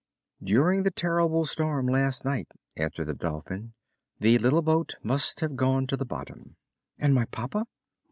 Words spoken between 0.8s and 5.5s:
the terrible storm last night," answered the Dolphin, "the little boat must